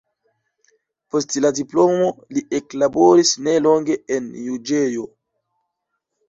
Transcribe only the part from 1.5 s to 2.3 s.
diplomo